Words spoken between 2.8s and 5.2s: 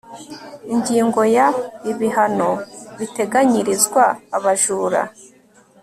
biteganyirizwa abajura